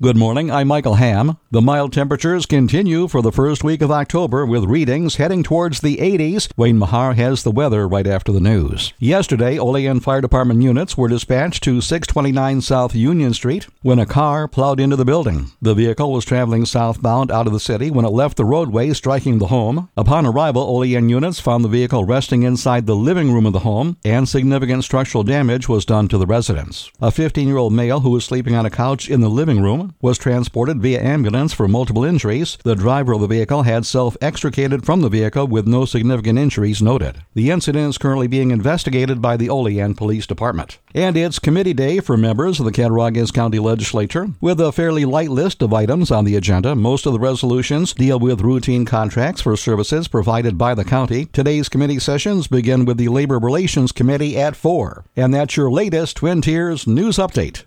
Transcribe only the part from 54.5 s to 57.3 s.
4. And that's your latest Twin Tiers news